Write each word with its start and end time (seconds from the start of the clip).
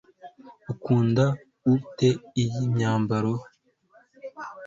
Ukunda 0.71 1.25
ute 1.73 2.09
iyi 2.43 2.59
myambaro 2.73 3.33